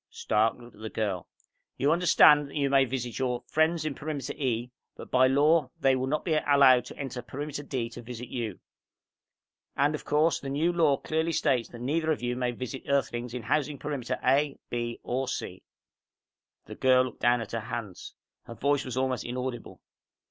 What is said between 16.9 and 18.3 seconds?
looked down at her hands.